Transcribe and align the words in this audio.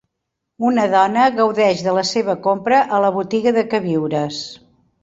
Una 0.69 0.85
dona 0.93 1.27
gaudeix 1.35 1.83
de 1.89 1.95
la 1.99 2.07
seva 2.13 2.37
compra 2.49 2.81
a 2.99 3.05
la 3.07 3.13
botiga 3.21 3.57
de 3.61 3.67
queviures. 3.77 4.43